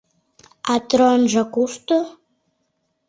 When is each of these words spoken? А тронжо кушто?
А 0.71 0.73
тронжо 0.89 1.43
кушто? 1.53 1.97